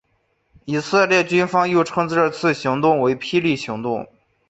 [0.65, 4.07] 以色列军方又称这次行动为霹雳行动。